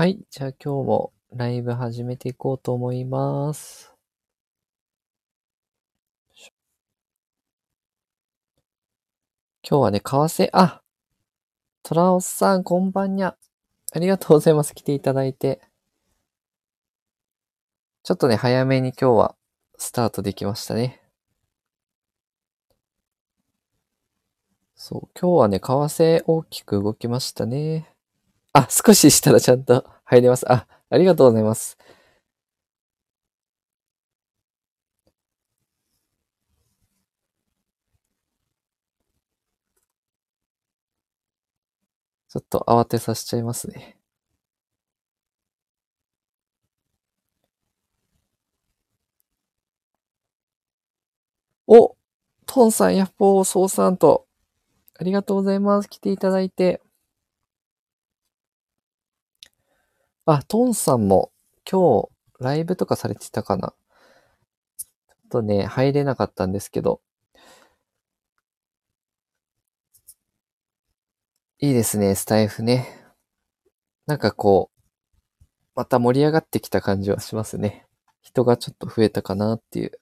[0.00, 0.18] はい。
[0.30, 3.94] じゃあ今日もライブ始めていこうと思います。
[9.62, 10.80] 今日はね、為替、あ
[11.82, 13.36] トラオスさん、こんばんにゃ。
[13.92, 14.74] ありがとうございます。
[14.74, 15.60] 来ていただいて。
[18.02, 19.36] ちょっとね、早めに今日は
[19.76, 21.02] スタートできましたね。
[24.74, 27.99] そう、今日はね、為替大きく動きましたね。
[28.54, 30.50] あ、少ししたらちゃんと入れます。
[30.52, 31.76] あ、ありがとうございます。
[42.30, 43.96] ちょっと慌てさせちゃいますね。
[51.66, 51.96] お
[52.46, 54.26] トンさん、ヤッホー、ソウさんと、
[54.98, 55.88] ありがとうございます。
[55.90, 56.82] 来ていただいて。
[60.26, 61.32] あ、トンさんも
[61.70, 62.08] 今日
[62.40, 63.74] ライブとかされてたかな？
[64.78, 67.00] ちょっとね、入れなかったんですけど。
[71.58, 72.86] いいですね、スタイフね。
[74.06, 77.86] なんかこう、また盛り上がってきた感じはしますね。
[78.22, 80.00] 人がちょっと増えたかなっていう。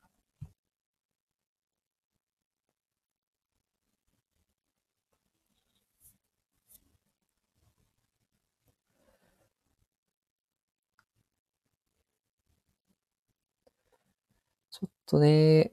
[15.09, 15.73] とね、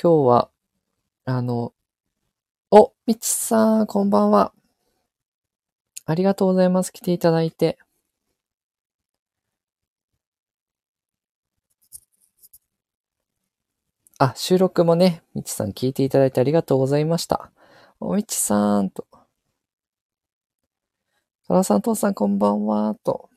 [0.00, 0.50] 今日は、
[1.24, 1.74] あの、
[2.70, 4.52] お、みちさん、こんばんは。
[6.06, 6.92] ありがとうございます。
[6.92, 7.78] 来ていただいて。
[14.18, 17.50] あ、収録もね、みちさん聞いていただいてありがとうございました。
[18.00, 19.06] お、みちさんと。
[21.46, 23.28] そらさん、とうさん、こんばんは、と。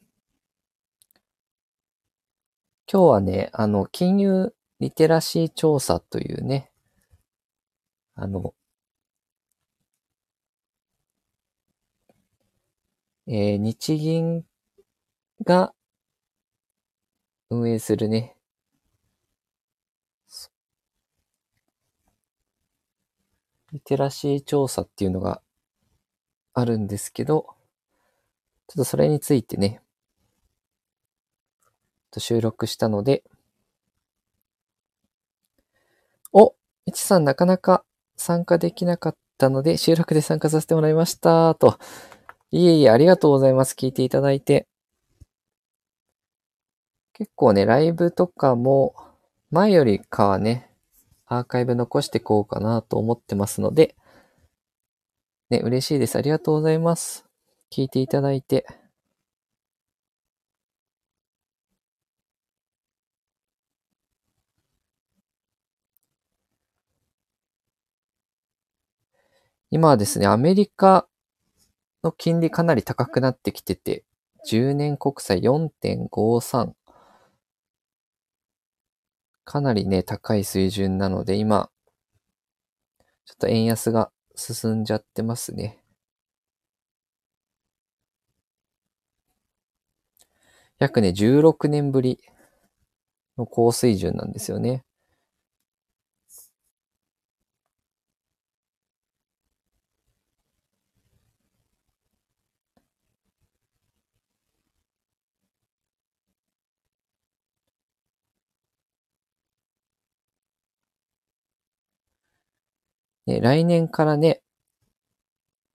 [2.91, 6.71] 今日はね、あの、金融リテラシー調査というね、
[8.15, 8.53] あの、
[13.27, 14.45] えー日銀
[15.45, 15.73] が
[17.49, 18.37] 運営するね、
[23.71, 25.39] リテラシー調査っていうのが
[26.55, 27.55] あるんですけど、
[28.67, 29.81] ちょっとそれについてね、
[32.17, 33.23] 収録したので、
[36.37, 36.53] お、
[36.85, 37.85] いちさんなかなか
[38.17, 41.55] 参加できなかったので、収録で参加させてもらいました。
[41.55, 41.79] と。
[42.51, 43.73] いえいえ、ありがとうございます。
[43.73, 44.67] 聞いていただいて。
[47.13, 48.95] 結構ね、ライブとかも、
[49.49, 50.69] 前よりかはね、
[51.25, 53.95] アーカイブ残していこうかなと思ってますので、
[55.49, 56.17] ね、嬉しいです。
[56.17, 57.23] ありがとうございます。
[57.71, 58.65] 聞いていただいて。
[69.71, 71.07] 今はですね、アメリカ
[72.03, 74.03] の金利かなり高くなってきてて、
[74.47, 76.75] 10年国債4.53。
[79.43, 81.71] かなりね、高い水準なので、今、
[83.25, 85.83] ちょっと円安が進んじゃってますね。
[90.77, 92.19] 約ね、16年ぶり
[93.37, 94.84] の高水準なんですよね。
[113.25, 114.41] ね、来年からね、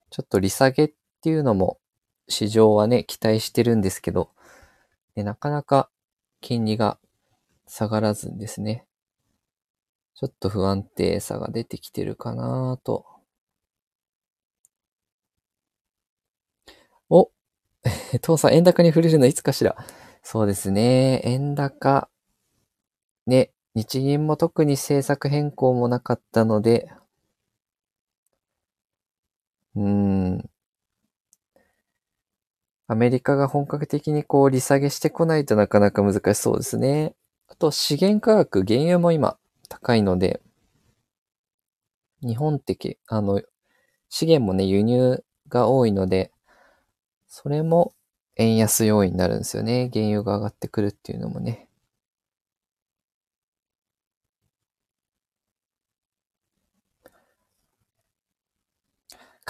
[0.09, 1.79] ちょっと利下げっていうのも
[2.27, 4.29] 市場はね、期待してるんですけど、
[5.15, 5.89] ね、なかなか
[6.41, 6.97] 金利が
[7.67, 8.85] 下がらずにですね、
[10.15, 13.05] ちょっと不安定さが出てきてるかなと。
[17.09, 17.31] お、
[18.21, 19.75] 父さん円高に触れるのいつかしら？
[20.23, 22.09] そうですね、円高。
[23.27, 26.91] ね、日銀も特に政策変更もなかったので、
[29.75, 30.49] うん。
[32.87, 37.15] アメリカが本格的にこう利下げしてこないとなかなか難しそうですね。
[37.47, 39.37] あと資源価格、原油も今
[39.69, 40.41] 高いので、
[42.21, 43.41] 日本ってけ、あの、
[44.09, 46.31] 資源もね、輸入が多いので、
[47.27, 47.93] それも
[48.35, 49.89] 円安要因になるんですよね。
[49.93, 51.69] 原油が上がってくるっていうのもね。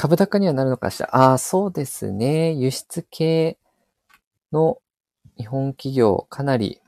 [0.02, 1.16] 株高にはなるのかしら？
[1.16, 2.54] ああ、そうですね。
[2.54, 3.60] 輸出系
[4.52, 4.82] の
[5.38, 6.82] 日本企業かなり、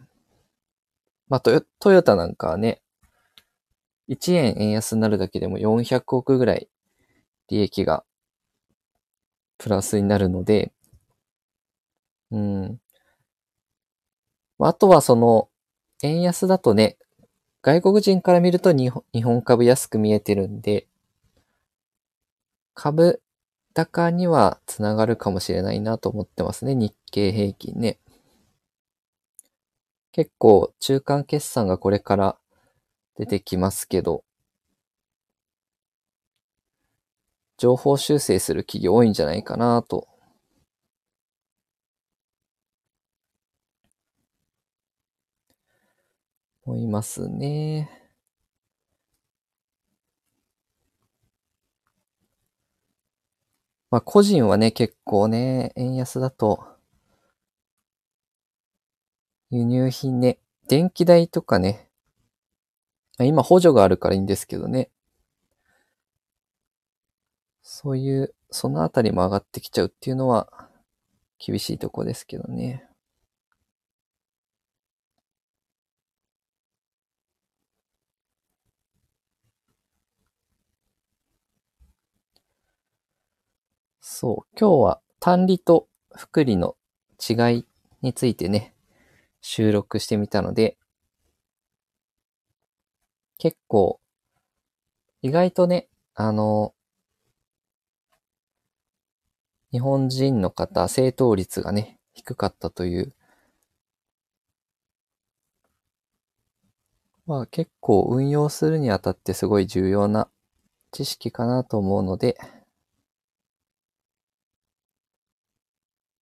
[1.29, 2.81] まあトヨトヨタなんかはね、
[4.07, 6.67] 1円円安になるだけでも400億ぐらい
[7.49, 8.03] 利益が
[9.59, 10.71] プラスになるので、
[12.31, 12.79] うん。
[14.57, 15.49] あとはその、
[16.01, 16.97] 円安だとね、
[17.61, 20.87] 外国人から見ると日本株安く見えてるんで、
[22.75, 23.21] 株
[23.73, 26.75] 高にはつながるかもしれないなと思ってますね。
[26.75, 27.99] 日経平均ね。
[30.11, 32.37] 結構中間決算がこれから
[33.17, 34.23] 出てきますけど、
[37.57, 40.07] 情報修正する企業多いんじゃないかなと
[46.65, 48.02] 思いますね。
[53.93, 56.65] まあ個人はね、結構ね、円安だと、
[59.51, 61.91] 輸入品ね、電気代とかね、
[63.19, 64.89] 今補助があるからいいんですけどね。
[67.61, 70.71] そういう、そのあたりも上がってきちゃうっていうのは
[71.37, 72.89] 厳しいとこですけどね。
[84.23, 86.77] そう、今日は単利と複利の
[87.19, 87.65] 違い
[88.01, 88.73] についてね、
[89.41, 90.77] 収録してみたので、
[93.37, 93.99] 結構、
[95.21, 96.73] 意外とね、あの、
[99.73, 103.13] 日本人の方、正答率がね、低かったという、
[107.25, 110.29] まあ結構運用するにあたってすごい重要な
[110.91, 112.37] 知識かなと思うので、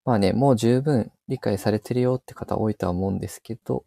[0.06, 3.84] まあね、もう十分理解されてるよって方多いとは思うんですけど、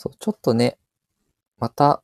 [0.00, 0.78] そう、ちょっとね、
[1.58, 2.02] また、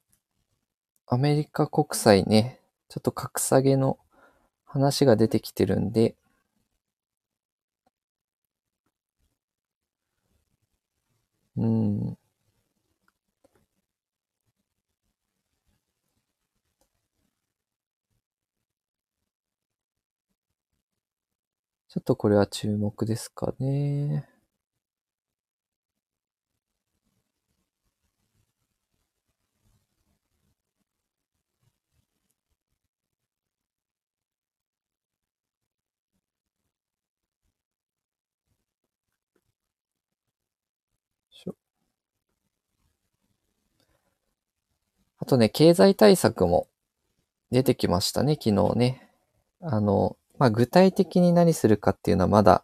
[1.06, 2.60] アメリカ国債ね、
[2.90, 3.98] ちょっと格下げの
[4.66, 6.14] 話が出てきてるんで、
[11.56, 12.16] うん。
[21.88, 24.28] ちょっとこれは注目ですかね。
[45.24, 46.68] あとね、経済対策も
[47.50, 49.08] 出てきましたね、昨日ね。
[49.62, 52.62] あの、まあ、具体的に何するかっていうのはまだ、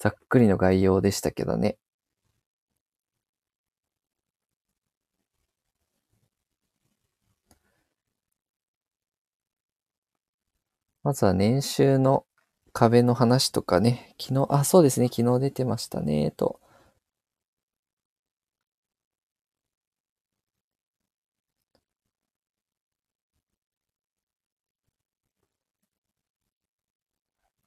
[0.00, 1.78] ざっくりの概要でしたけどね。
[11.04, 12.26] まずは年収の
[12.72, 16.58] 壁の話とかね、昨日、あ、そうですね、昨日出てましたね、と。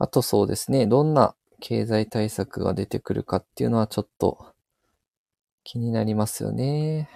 [0.01, 4.53] あとそうですね、どんな経済対策が出てくるかっていうのはちょっと
[5.63, 7.09] 気になりますよね。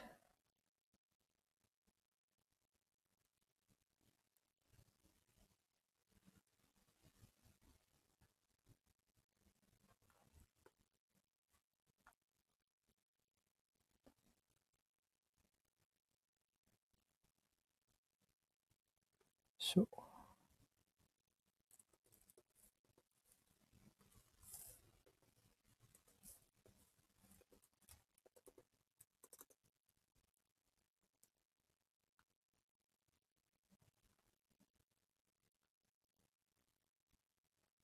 [19.60, 19.88] しょ。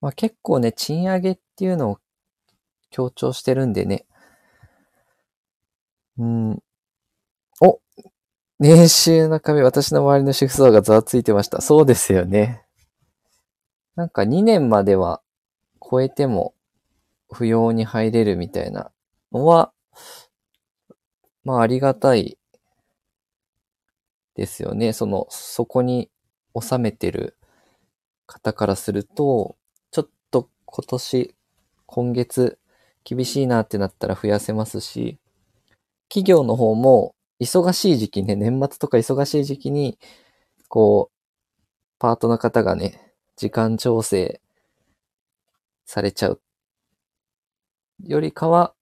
[0.02, 2.00] まあ結構ね、賃上げっていうのを
[2.92, 4.06] 強調してるんでね。
[6.18, 6.60] うん。
[7.62, 7.80] お
[8.60, 11.62] 年収の壁、私の周りの主婦層がざわついてました。
[11.62, 12.66] そうですよね。
[13.96, 15.22] なんか2年までは
[15.82, 16.54] 超えても
[17.32, 18.92] 扶養に入れるみたいな
[19.32, 19.74] のは、
[21.44, 22.38] まあありがたい
[24.36, 24.94] ですよね。
[24.94, 26.10] その、そこに
[26.60, 27.38] 収めてる
[28.28, 29.58] 方からする、と
[30.74, 31.36] 今年、
[31.86, 32.58] 今月、
[33.04, 35.20] 厳しいなってなったら増やせますし、
[36.08, 40.00] 企業の方も忙しい時期ね、年末とか忙しい時期に、
[40.70, 41.18] こう、
[42.00, 44.40] パートの方がね、時間調整
[45.84, 46.42] されちゃう。
[48.06, 48.74] よりかは、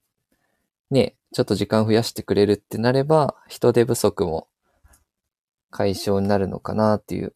[0.91, 4.47] ね、ちょっと時間増やしてくれるってなれば、人手不足も
[5.71, 7.33] 解消になるのかなっていう。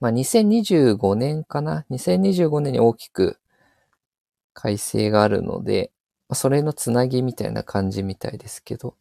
[0.00, 3.38] まあ、2025年かな ?2025 年に大きく
[4.54, 5.92] 改正があるので、
[6.28, 8.96] ま、それのつなぎみたいな感じみたいですけど。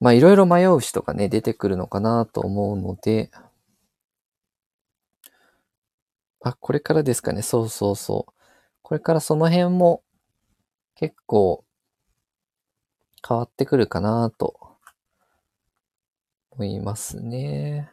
[0.00, 3.30] まあいろいろ迷う人がね、出てくるのかなと思うので、
[6.40, 7.42] あ、これからですかね。
[7.42, 8.32] そうそうそう。
[8.82, 10.02] これからその辺も
[10.96, 11.64] 結構
[13.26, 14.75] 変わってくるかなと
[16.56, 17.88] 思いますね。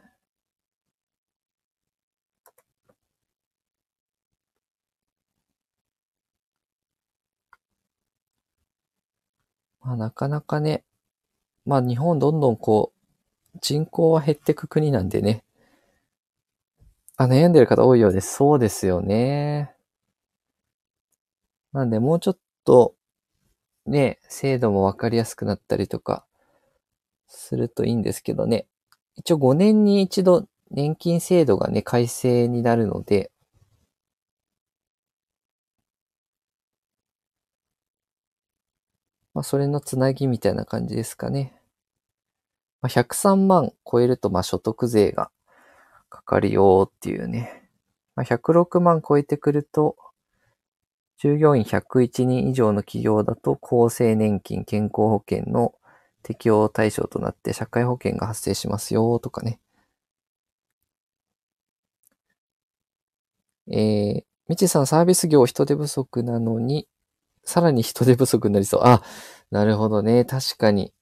[9.81, 10.83] まあなかなかね、
[11.65, 12.93] まあ日本どんどんこ
[13.55, 15.43] う、人口は減ってく国なんでね。
[17.17, 18.35] あ、悩んでる方多いようです。
[18.35, 19.75] そうですよね。
[21.73, 22.95] なんでもうちょっと、
[23.85, 26.25] ね、制度もわかりやすくなったりとか、
[27.35, 28.67] するといいんですけどね。
[29.15, 33.31] 一応5年に一度年金制度がね、改正になるので、
[39.33, 41.53] まあ、それのつなぎみたいな感じですかね。
[42.81, 45.31] まあ、103万超えると、まあ、所得税が
[46.09, 47.69] かかるよっていうね。
[48.15, 49.95] まあ、106万超えてくると、
[51.17, 55.73] 従業員101人以上の企業だと厚生年金健康保険の
[56.23, 59.59] 適用対象となって社会保険が発生しますよとかね。
[63.67, 66.87] えー、みちさんサービス業人手不足なのに、
[67.45, 68.81] さらに人手不足になりそう。
[68.85, 69.03] あ、
[69.51, 70.25] なるほどね。
[70.25, 70.93] 確かに。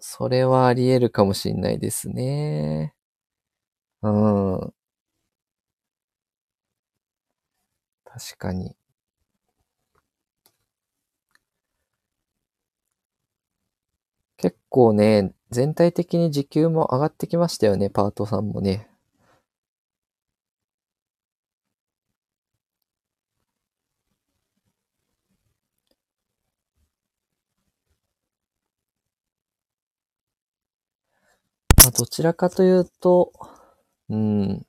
[0.00, 2.94] それはあり得るかもしれないですね。
[4.02, 4.74] うん。
[8.04, 8.76] 確かに。
[14.42, 18.88] 結構ね、全体的に時給も上がってきましたよね、パートさんもね。
[31.76, 33.32] まあ、どちらかというと、
[34.08, 34.66] うん。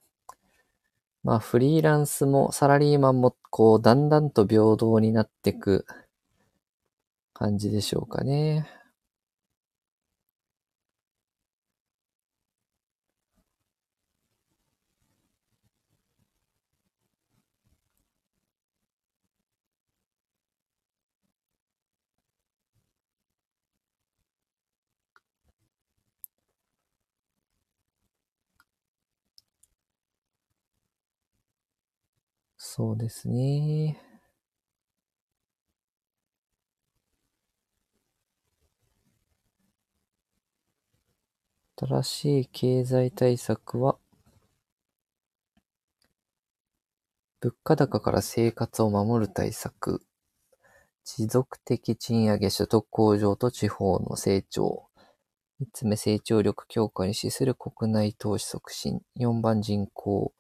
[1.24, 5.88] まあ、フリーランスもサラリーマンも、こう、だんだんと平等になっていく
[7.34, 8.83] 感じでしょうかね。
[32.76, 34.02] そうですね。
[41.76, 44.00] 新しい経済対策は、
[47.42, 50.04] 物価高から生活を守る対策、
[51.06, 54.88] 持続的賃上げ所得向上と地方の成長、
[55.60, 60.34] 三つ目成長力強化に資する国内投資促進、四番人口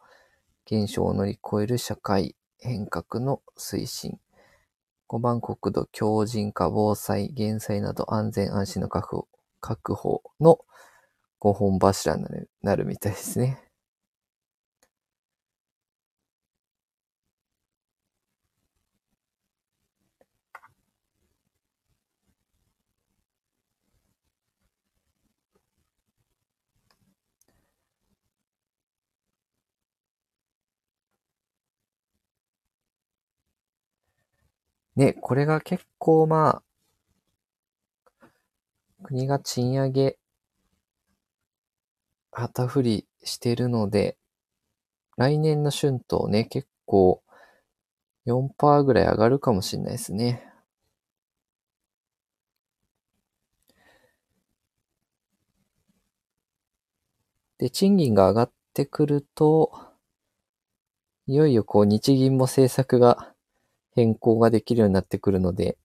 [0.66, 4.20] 現象を乗り越える社会変革の推進。
[5.08, 9.28] 5番国土強靭化防災減災など安全安心の確保
[9.62, 10.60] 確保の
[11.40, 12.26] 5本柱に
[12.62, 13.73] なるみたいですね。
[34.96, 36.64] ね、これが結構まあ、
[39.04, 40.18] 国が賃上げ、
[42.32, 44.18] 旗振りしてるので、
[45.18, 47.24] 来年の春闘ね、結構
[48.26, 50.46] 4%ぐらい上がるかもしれないですね。
[57.58, 59.72] で、賃金が上がってくると、
[61.28, 63.33] いよいよこう日銀も政策が
[63.96, 65.78] 変更ができるようになってくるので、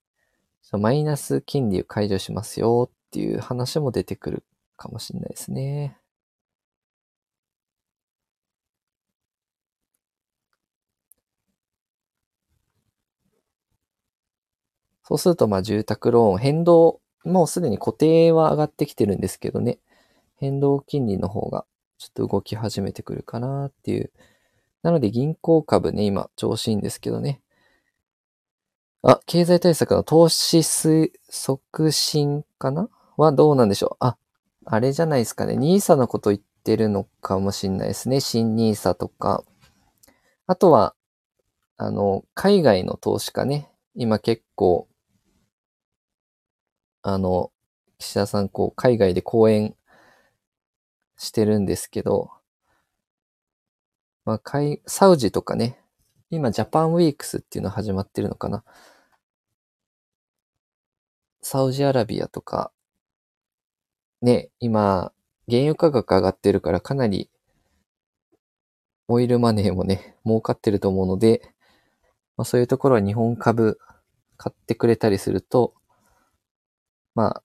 [0.61, 4.43] そのマイナス金利を解除しますよっていう話も出てくる
[4.77, 5.97] かもしれないですね。
[15.03, 19.79] そうすると、まあ、住宅ローン、変動、もうすでに固定は上がってきてるんですけどね、
[20.37, 21.65] 変動金利の方が
[21.97, 24.11] ちょっと動き始めてくるかなっていう。
[24.83, 27.41] なので銀行株ね、今調子いいんですけどね。
[29.01, 32.89] あ、経済対策の投資促進かな？
[33.15, 34.05] はどうなんでしょう？
[34.05, 34.17] あ、
[34.65, 35.55] あれじゃないですかね。
[35.55, 38.19] NISA のこと言ってるのかもしれないですね。
[38.19, 39.43] 新 NISA とか。
[40.47, 40.95] あとは、
[41.77, 43.69] あの、海外の投資家ね。
[43.95, 44.87] 今結構、
[47.01, 47.51] あの、
[47.99, 49.75] 岸田さん、こう、海外で講演
[51.17, 52.31] してるんですけど、
[54.25, 55.79] まあ、海、サウジとかね、
[56.31, 58.63] 今、ジャパンウィークスっていうの始まってるのかな？
[61.41, 62.71] サウジアラビアとか、
[64.21, 65.11] ね、今、
[65.49, 67.31] 原油価格上がってるからかなり、
[69.07, 71.41] オイルマネーもね、儲かってると思うので、
[72.37, 73.79] まあ、そういうところは日本株
[74.37, 75.73] 買ってくれたりすると、
[77.15, 77.43] まあ、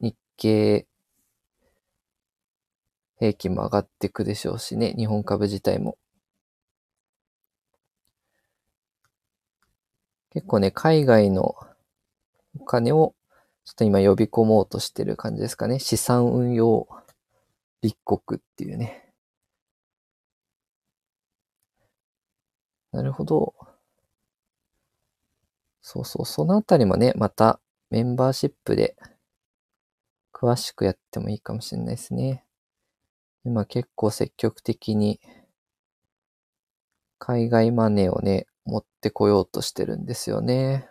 [0.00, 0.86] 日経
[3.18, 5.98] 平均も上がっていくでしょうしね、日本株自体も。
[10.38, 11.56] 結構ね、海外の
[12.60, 13.16] お金を
[13.64, 15.80] ちょっと今呼び込もうとしてる感じですかね。
[15.80, 16.86] 資産運用
[17.82, 19.12] 立国っていうね。
[22.92, 23.52] なるほど。
[25.82, 27.58] そうそう、そのあたりもね、また
[27.90, 28.94] メンバーシップで
[30.32, 32.44] 詳しくやってもいいかもしれないですね。
[33.44, 35.18] 今結構積極的に
[37.18, 40.88] 海外マネーをね、持ってこようとしてるんですよね。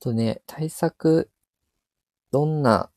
[0.00, 1.30] とね、対策、
[2.32, 2.91] どんな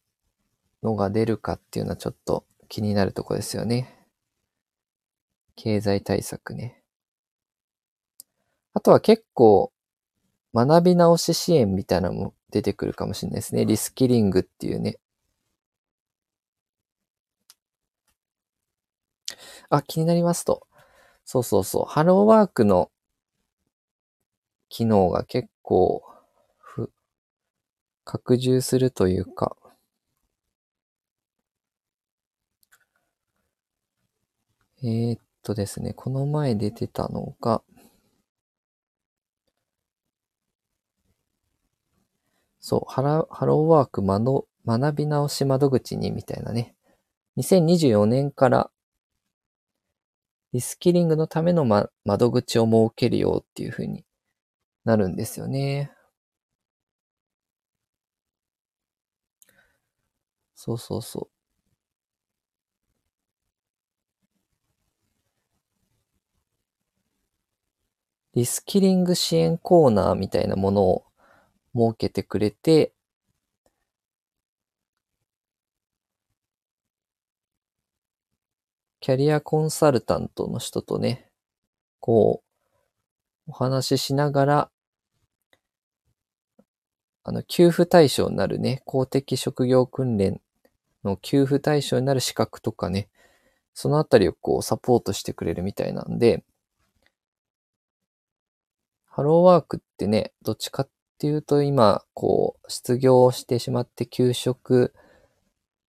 [0.85, 4.07] のが出るかっていうのはちょっと気になるとこですよね。
[5.55, 6.83] 経済対策ね。
[8.73, 9.71] あとは結構、
[10.53, 13.65] 学び直し支援みたいなのも出てくるかもしれないですね。
[13.65, 14.99] リスキリングっていうね。
[19.69, 20.67] あ、気になりますと。
[21.25, 21.85] そうそうそう。
[21.85, 22.91] ハローワークの
[24.69, 26.03] 機能が結構
[28.05, 29.57] 拡充するというか、
[34.83, 37.61] えー、っとですね、この前出てたのが、
[42.59, 46.75] そう、ハラハローワーク学び直し窓口にみたいなね。
[47.37, 48.69] 2024年から
[50.53, 54.03] リスキリングのための、ま、窓口を設けるよっていう風に
[54.85, 55.91] なるんですよね。
[60.55, 61.34] そうそうそう。
[68.35, 71.05] リスキリング支援コーナーみたいなものを
[71.73, 72.91] 設けてくれて、
[78.99, 81.29] キャリアコンサルタントの人とね、
[82.01, 82.43] こ
[83.47, 84.71] う、お話ししながら、
[87.23, 90.41] あの、給付対象になるね、公的職業訓練
[91.05, 93.07] の給付対象になる資格とかね、
[93.73, 96.43] そのあたりをこうサポートしてくれるみたいなんで、
[99.15, 104.93] ハローワークってね、どっちかっていうと今、こう、失業してしまって休職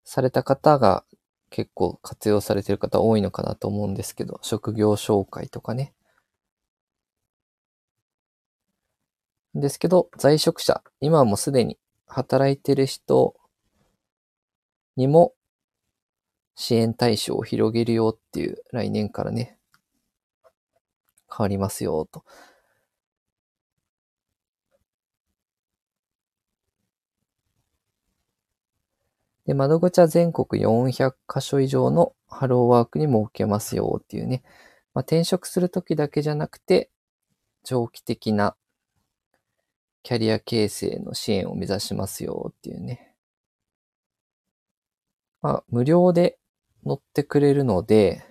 [0.03, 1.05] された方が
[1.49, 5.93] 結構活用されてる方多いのかなと思うんですけど、職業紹介とかね。
[9.55, 13.37] ですけど、在職者、今はもうすでに働いてる人
[14.97, 15.33] にも
[16.55, 19.57] 支援対象を広げるよっていう来年からね、
[21.29, 22.25] 変わりますよと。
[29.45, 34.41] で、窓口は全国400カ所以上のハローワークに設けますよっていうね。
[34.93, 36.89] まあ、転職するときだけじゃなくて、
[37.63, 38.55] 長期的な
[40.01, 43.15] キャリア形成の支援を目指しますよっていうね。
[45.41, 46.37] まあ、無料で
[46.85, 48.23] 乗ってくれるので、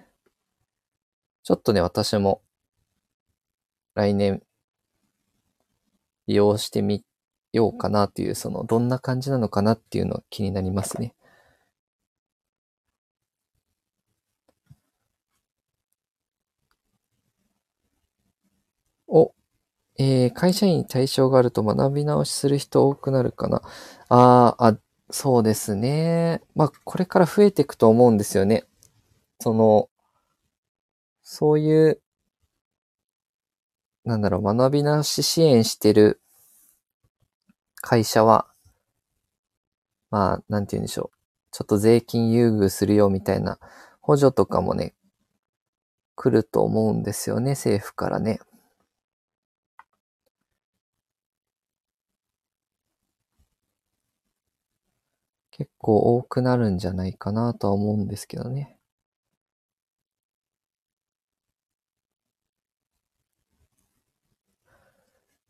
[1.42, 2.42] ちょっとね、私も
[3.94, 4.42] 来年
[6.26, 7.11] 利用してみて
[7.52, 11.14] ようかなっていう、その、どんな感じなのかなっていうのは気になりますね。
[19.08, 19.32] お、
[19.98, 23.62] えー、会社員に対象があると学び直しする人多くなるかな？
[24.08, 24.78] ああ、あ、
[25.10, 26.42] そうですね。
[26.54, 28.64] まあ、これから増えていくと思うんですよね。
[29.40, 29.90] その、
[31.24, 32.00] そういう、
[34.04, 36.20] なんだろう、学び直し支援してる
[37.82, 38.46] 会社は、
[40.10, 41.18] まあ、なんて言うんでしょう。
[41.50, 43.58] ちょっと税金優遇するよみたいな
[44.00, 44.94] 補助とかもね、
[46.16, 48.40] 来ると思うんですよね、政府からね。
[55.52, 58.76] 結構多くなるんじゃないかなとは思うんですけどね。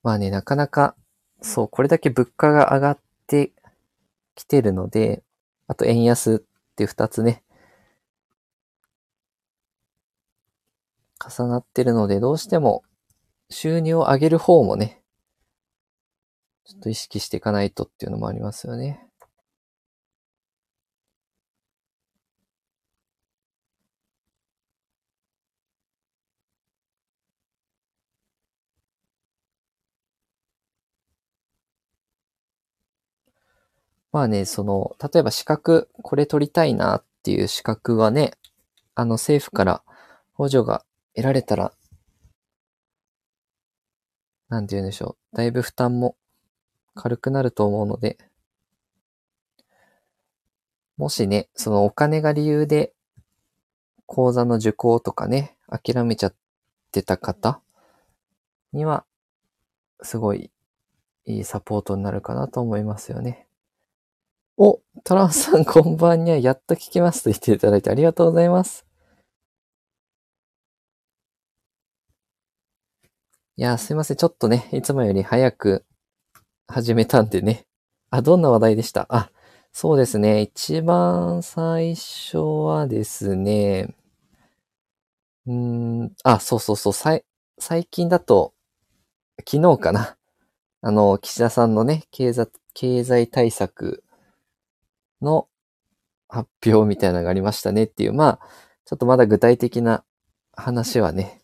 [0.05, 0.95] まあね、なかなか、
[1.43, 3.53] そう、これだけ物価が上がって
[4.35, 5.23] きてるので、
[5.67, 6.39] あと円安っ
[6.77, 7.43] ていう二つね、
[11.21, 12.83] 重なってるので、どうしても
[13.51, 15.03] 収入を上げる方もね、
[16.65, 19.07] ちょっと意識していかないとっていうのもありますよね。
[34.13, 38.33] まあね、その、例えば資格、これ取りたいなっていう資格はね、
[38.95, 39.83] あの政府から
[40.35, 41.73] 補助が得られたら、
[44.51, 45.37] なんて言うんでしょう。
[45.37, 46.15] だいぶ負担も
[46.95, 48.19] 軽くなると思うので、
[50.99, 52.93] もしね、そのお金が理由で
[54.05, 56.35] 講座の受講とかね、諦めちゃっ
[56.93, 57.63] てた方
[58.75, 59.07] には、
[60.03, 60.51] すごい
[61.25, 63.47] いいサポートになるかなと思いますよね。
[64.65, 68.87] お、トランさんこんばんにはやっと聞きますと言っていただいてありがとうございます。
[73.57, 74.17] いや、すいません。
[74.17, 75.85] ちょっとね、いつもより早く
[76.69, 77.67] 始めたんでね。
[78.11, 79.07] あ、どんな話題でした？
[79.09, 79.33] あ、
[79.73, 80.43] そうですね。
[80.43, 83.97] 一番最初はですね、
[85.47, 85.55] うー
[86.05, 87.25] ん、あ、そうそうそう、さい
[87.59, 88.55] 最近だと、
[89.49, 90.17] 昨日かな。
[90.83, 94.05] あの、岸田さんのね、経済、経済対策
[95.23, 95.49] の
[96.29, 98.41] 発表みたいなのがありましたねっていう、まあ、
[98.85, 100.05] ちょっとまだ具体的な
[100.53, 101.43] 話はね、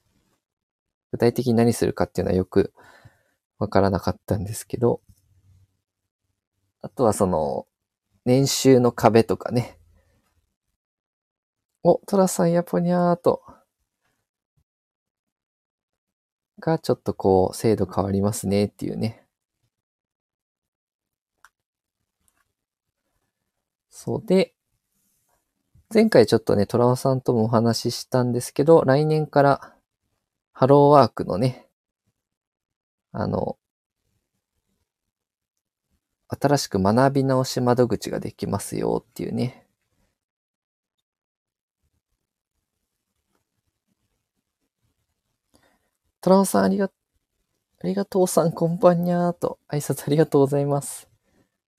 [1.13, 2.73] 具体的に何するかっていうのはよく
[3.59, 5.01] わからなかったんですけど、
[6.81, 7.67] あとはその、
[8.25, 9.79] 年収の壁とかね。
[11.83, 13.43] お、トラさんやぽにゃーと。
[16.61, 19.28] が、ちょっとこう、制度変わりますねっていうね。
[24.01, 24.55] そうで、
[25.93, 29.75] 前回ちょっとね、トラオさんともお話ししたんですけど、来年から
[30.53, 31.67] ハローワークのね、
[33.11, 33.59] あの、
[36.29, 39.67] 新しく学び直し窓口ができますよっていうね。
[46.21, 46.93] トラオさんありが、
[47.83, 51.09] ありがとうさんこんばんにゃーと挨拶ありがとうございます。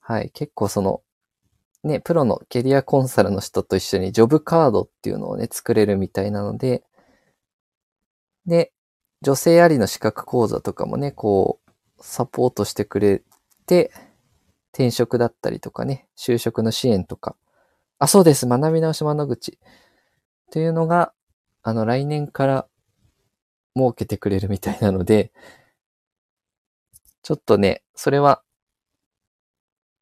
[0.00, 1.02] はい、結構その、
[1.82, 6.84] ね、プロのキャリアコンサルの人と一緒にジョブカードっていうのをね、作れるみたいなので、
[8.46, 8.72] で、
[9.22, 11.70] 女性ありの資格講座とかもね、こう、
[12.02, 13.22] サポートしてくれ
[13.66, 13.92] て、
[14.72, 17.36] 転職だったりとかね、就職の支援とか。
[17.98, 18.46] あ、そうです。
[18.46, 19.58] 学び直し窓口。
[20.50, 21.12] というのが、
[21.62, 22.68] あの、来年から
[23.76, 25.32] 設けてくれるみたいなので、
[27.22, 28.42] ちょっとね、それは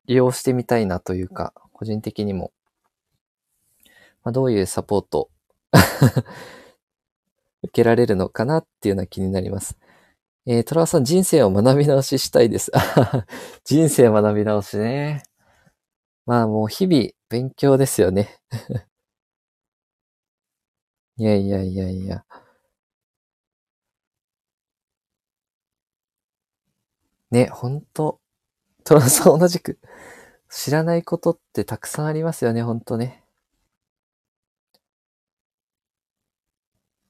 [0.07, 2.51] 利用してみたいなというか、個人的にも、
[4.25, 5.31] まあ、どういうサポート
[7.63, 9.79] 受けられるのかなっていうのは気になります。
[10.45, 12.73] えー、トラさん、人生を学び直ししたいです。
[13.65, 15.23] 人生学び直しね。
[16.27, 18.37] まあもう日々勉強ですよね。
[21.17, 22.25] いやいやいやいや。
[27.31, 28.21] ね、ほんと、
[28.85, 29.79] トラさん同じく
[30.51, 33.23] 知らないことってたくさんありますよね、ほんとね。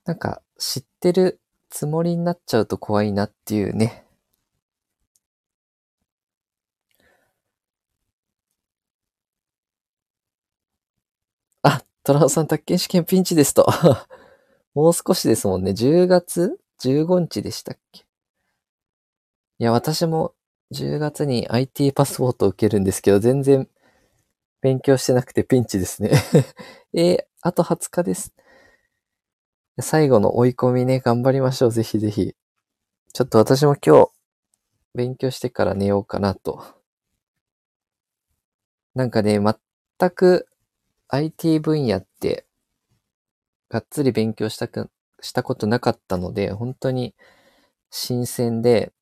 [0.04, 4.04] なんか、知ってるつもりになっちゃうと怖いなっていうね。
[11.62, 13.66] あトラオさん、宅建試験ピンチですと。
[14.74, 15.72] もう少しですもんね。
[15.74, 18.04] 10月？15日でしたっけ？
[19.60, 20.34] いや、私も
[20.70, 23.68] 10月に IT パスポートを受けるんですけど、全然
[24.60, 26.10] 勉強してなくてピンチですね。
[26.92, 28.34] えー、あと20日です。
[29.80, 31.72] 最後の追い込みね、頑張りましょう。
[31.72, 32.34] ぜひぜひ。
[33.12, 34.10] ちょっと私も今日、
[34.94, 36.62] 勉強してから寝ようかなと。
[38.94, 40.48] なんかね、全く
[41.08, 42.46] IT 分野って、
[43.68, 47.14] がっつり勉強したく、したことなかったので、本当に
[47.90, 48.92] 新鮮で、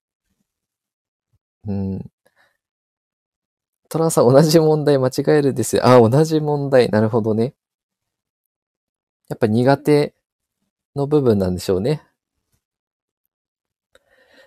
[1.66, 2.10] うん。
[3.88, 5.86] トランさん同じ問題間違えるですよ。
[5.86, 6.88] あ、同じ問題。
[6.90, 7.54] なるほどね。
[9.28, 10.14] やっぱ苦手
[10.94, 12.02] の部分なんでしょうね。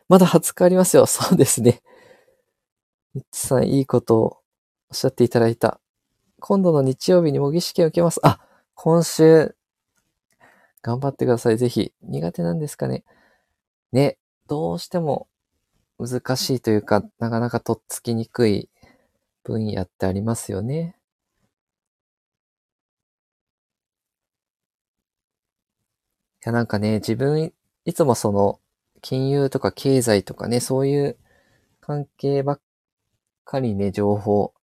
[0.10, 1.06] まだ20日ありますよ。
[1.08, 1.82] そうですね。
[3.14, 4.24] ミッチさん、いいことを
[4.90, 5.80] おっしゃっていただいた。
[6.40, 8.20] 今度の日曜日に模擬試験を受けます。
[8.24, 8.40] あ、
[8.76, 9.56] 今週、
[10.82, 11.58] 頑張ってください。
[11.58, 11.94] ぜひ。
[12.02, 13.04] 苦手なんですかね。
[13.94, 15.29] ね、どうしても
[16.00, 18.70] 難しいというか、なかなかとっつきにくい
[19.44, 20.98] 分野ってありますよね。
[26.42, 27.54] いや、なんかね、自分、
[27.86, 28.60] いつもその、
[29.02, 31.18] 金融とか経済とかね、そういう
[31.82, 32.62] 関係ばっ
[33.46, 34.54] かりね、情報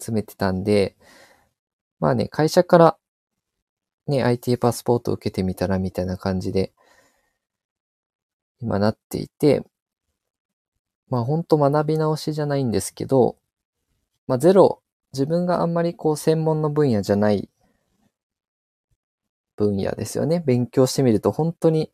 [0.00, 0.96] 集めてたんで、
[2.00, 2.98] まあね、会社から
[4.06, 6.72] ね、IT パスポートを受けてみたらみたいな感じで、
[8.60, 9.62] 今なっていて、
[11.08, 13.36] まあほんと学び直しじゃないんですけど、
[14.26, 17.48] まあゼロ、自分があんまりこう専門の分野じゃない
[19.56, 20.42] 分野ですよね。
[20.46, 21.90] 勉強してみると本当に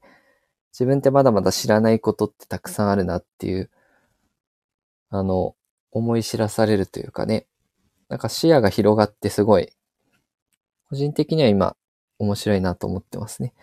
[0.72, 3.70] 自分ってまだまだ知らないことってたくさんあるなっていう、
[5.10, 5.54] あの、
[5.90, 7.46] 思い知らされるというかね。
[8.08, 9.72] なんか視野が広がってすごい、
[10.88, 11.76] 個人的には今
[12.18, 13.54] 面白いなと思ってますね。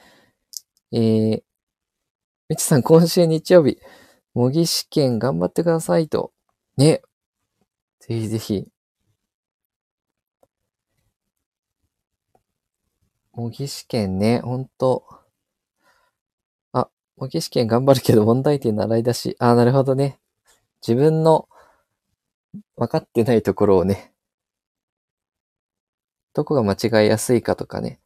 [0.91, 1.43] えー、
[2.47, 3.79] みちさん今週日曜日、
[4.33, 6.31] 模擬試験頑張ってくださいと。
[6.77, 7.03] ね。
[8.01, 8.67] ぜひぜひ。
[13.33, 15.03] 模擬試験ね、ほんと。
[16.73, 19.35] あ、模擬試験頑張るけど 問題点習い出し。
[19.39, 20.19] あ、なるほどね。
[20.87, 21.49] 自分の
[22.77, 24.11] 分かってないところをね、
[26.33, 27.99] どこが間違いやすいかとかね、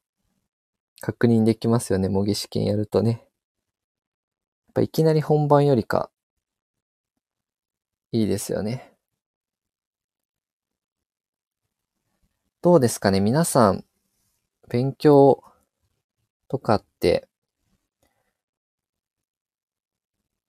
[1.02, 3.12] 確認できますよね、模擬試験やるとね。
[3.12, 6.12] やっぱいきなり本番よりか、
[8.14, 8.94] いいですよね。
[12.62, 13.84] どうですかね皆さん、
[14.70, 15.44] 勉強
[16.48, 17.28] とかって、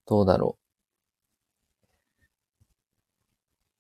[0.07, 0.65] どうだろう。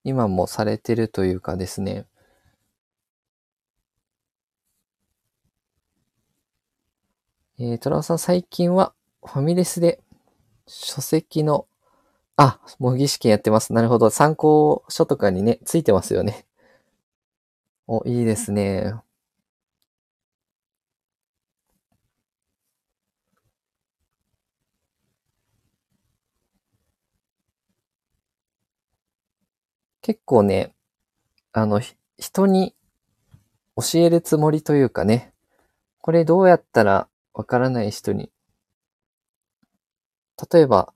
[0.03, 2.07] 今もされてるというかですね。
[7.59, 10.01] えー、トラオさん最近はファミレスで
[10.67, 11.67] 書籍の、
[12.37, 13.73] あ、模擬試験やってます。
[13.73, 14.11] なるほど。
[14.11, 16.47] 参考書とかにね、ついてますよね。
[17.87, 18.95] お、いいですね。
[30.03, 30.73] 結構ね、
[31.53, 31.81] あの、
[32.19, 32.75] 人に
[33.77, 35.33] 教えるつもりというかね、
[36.01, 38.31] これどうやったらわからない人に、
[40.53, 40.93] 例えば、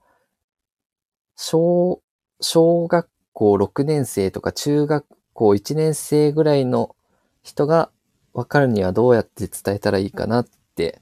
[1.40, 2.03] 小、
[2.40, 6.96] 小学校6年生とか中学校1年生ぐらいの
[7.44, 7.92] 人が
[8.33, 11.01] わかるにはどうやって伝えたらいいかなって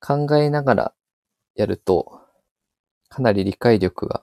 [0.00, 0.92] 考えながら
[1.56, 2.20] やると、
[3.08, 4.22] かなり理解力が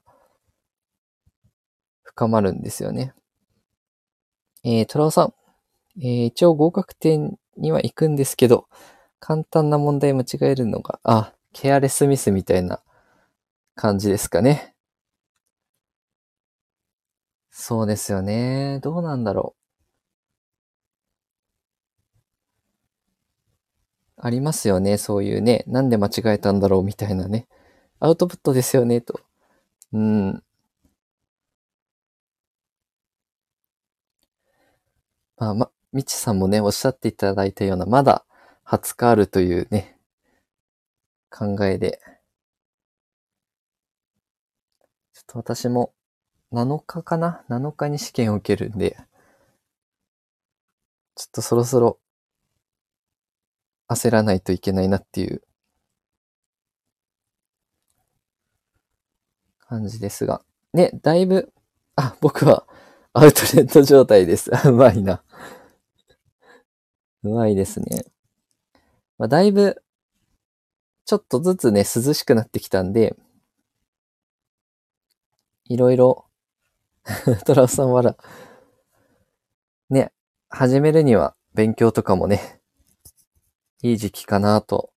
[2.03, 3.13] 深まるんですよね。
[4.63, 5.33] えー、トラオさん。
[5.97, 8.69] えー、一応合格点には行くんですけど、
[9.19, 12.81] 簡単な問題間違えるのが、あ、ケアレスミスみたいな
[13.75, 14.74] 感じですかね。
[17.57, 18.79] そうですよね。
[18.83, 19.59] どうなんだろう。
[24.17, 24.97] ありますよね。
[24.97, 25.63] そういうね。
[25.67, 27.47] なんで間違えたんだろうみたいなね。
[27.99, 29.19] アウトプットですよね、と。
[29.93, 30.43] うん。
[35.37, 38.25] まあ、ま、みちさんもね、おっしゃっていただいたような、まだ
[38.63, 39.97] 20日あるというね、
[41.29, 42.01] 考えで。
[45.13, 45.94] ちょっと私も
[46.51, 48.97] 7日かな ?7 日に試験を受けるんで、
[51.15, 51.99] ちょっとそろそろ
[53.89, 55.41] 焦らないといけないなっていう
[59.67, 60.41] 感じですが。
[60.73, 61.51] ね、だいぶ、
[61.95, 62.65] あ、僕は
[63.13, 64.51] アウトレット状態です。
[64.67, 65.23] うまいな。
[67.23, 68.05] うまいですね。
[69.17, 69.81] まあ、だいぶ、
[71.05, 73.15] ちょっとずつね、涼しくなってきたんで、
[75.65, 76.24] いろいろ、
[77.45, 78.15] トラウさんは、
[79.91, 80.11] ね、
[80.49, 82.59] 始めるには勉強とかもね、
[83.83, 84.91] いい時期かなと。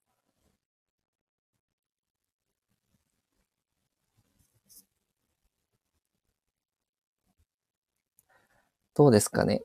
[8.95, 9.63] どうですかね？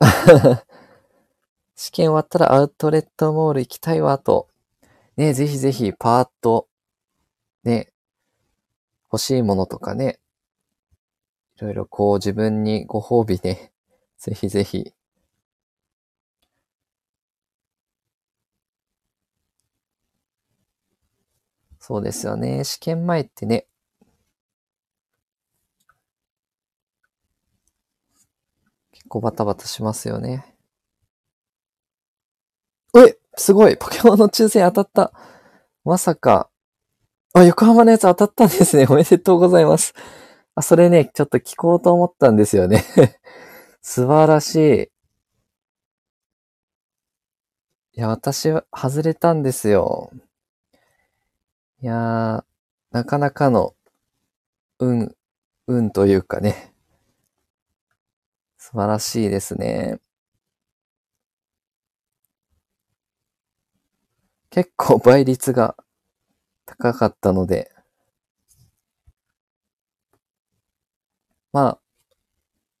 [1.76, 4.48] 試験終わったらアウトレットモール行きたいわと。
[5.16, 6.66] ね、ぜひぜひパーッと、
[7.64, 7.92] ね、
[9.12, 10.18] 欲しいものとかね、
[11.58, 13.72] いろいろこう自分にご褒美ね、
[14.16, 14.94] ぜひぜひ。
[21.80, 22.62] そうですよね。
[22.62, 23.66] 試験前ってね、
[28.92, 30.54] 結構バタバタしますよね。
[32.96, 35.12] えすごいポケモンの抽選当たった。
[35.84, 36.50] まさか。
[37.32, 38.86] あ、横浜のやつ当たったんですね。
[38.88, 39.94] おめでとうございます。
[40.58, 42.84] あ、それね、ちょっと聞こうと思ったんですよね。
[43.80, 44.90] 素晴らしい。
[47.96, 50.10] いや、私は外れたんですよ。
[51.80, 52.44] いやー、
[52.90, 53.76] なかなかの、
[54.80, 55.14] 運、
[55.68, 56.74] 運というかね。
[58.56, 60.00] 素晴らしいですね。
[64.50, 65.76] 結構倍率が
[66.66, 67.70] 高かったので、
[71.52, 71.80] まあ、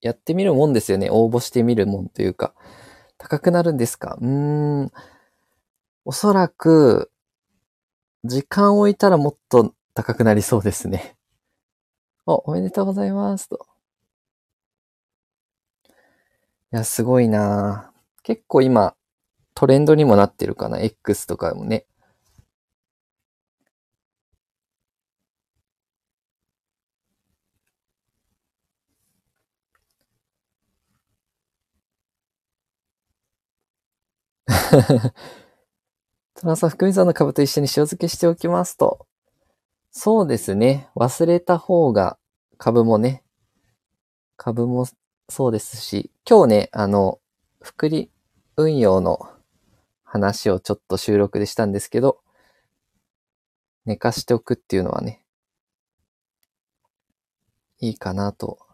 [0.00, 1.08] やってみるもんですよね。
[1.10, 2.54] 応募してみるもんというか。
[3.18, 4.16] 高くなるんですか？
[4.20, 4.92] うーん。
[6.04, 7.10] おそらく、
[8.24, 11.16] 時間を置いたらもっと高くなりそうですね。
[12.26, 13.66] お、おめでとうございますと。
[16.72, 18.94] いや、すごいな結構今、
[19.54, 20.80] トレンドにもなってるかな。
[20.80, 21.86] X とかもね。
[36.34, 39.06] トランサ福見さんの株と一緒に塩漬けしておきますと。
[39.90, 40.88] そうですね。
[40.96, 42.18] 忘れた方が
[42.58, 43.22] 株もね、
[44.36, 44.86] 株も
[45.28, 47.20] そうですし、今日ね、あの、
[47.60, 48.10] 福利
[48.56, 49.28] 運用の
[50.04, 52.20] 話をちょっと収録でしたんですけど、
[53.86, 55.24] 寝かしておくっていうのはね、
[57.80, 58.67] いいかなと。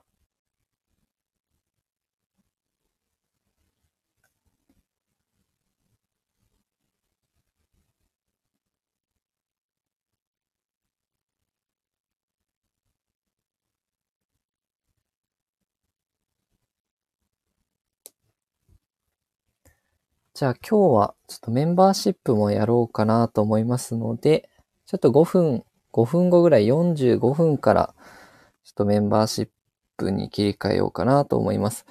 [20.35, 24.49] じゃあ今日はちょっとメンバーシップもやろうかなと思いますので、
[24.85, 27.94] ちょっと5分、5分後ぐらい45分から
[28.64, 29.49] ちょっとメンバーシッ
[29.97, 31.87] プに切り替えようかなと思います。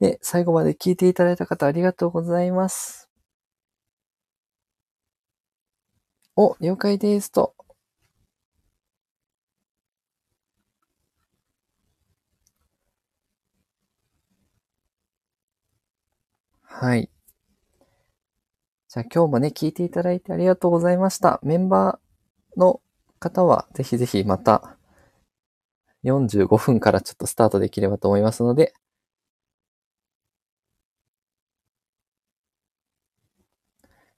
[0.00, 3.08] で、最後まで聞いていただいた方ありがとうございます。
[6.36, 7.54] お、了解ですと。
[16.80, 17.10] はい。
[18.88, 21.40] じゃあ今日もね、聞いていただいてありがとうございました。
[21.42, 22.80] メンバーの
[23.18, 24.76] 方はぜひぜひまた
[26.04, 28.74] 45分からちょっとスタートできればと思いますので、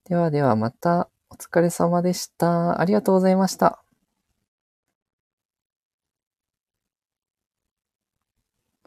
[0.05, 2.79] ではではまたお疲れ様でした。
[2.79, 3.83] ありがとうございました。